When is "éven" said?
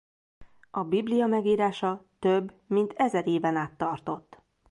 3.27-3.55